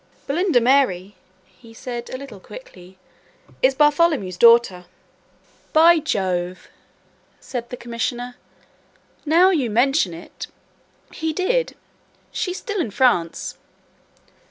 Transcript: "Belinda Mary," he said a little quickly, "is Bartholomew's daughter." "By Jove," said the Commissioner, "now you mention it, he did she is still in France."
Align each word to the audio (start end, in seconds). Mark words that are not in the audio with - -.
"Belinda 0.25 0.59
Mary," 0.59 1.15
he 1.45 1.75
said 1.75 2.09
a 2.09 2.17
little 2.17 2.39
quickly, 2.39 2.97
"is 3.61 3.75
Bartholomew's 3.75 4.35
daughter." 4.35 4.85
"By 5.73 5.99
Jove," 5.99 6.69
said 7.39 7.69
the 7.69 7.77
Commissioner, 7.77 8.35
"now 9.27 9.51
you 9.51 9.69
mention 9.69 10.15
it, 10.15 10.47
he 11.13 11.33
did 11.33 11.77
she 12.31 12.49
is 12.49 12.57
still 12.57 12.81
in 12.81 12.89
France." 12.89 13.59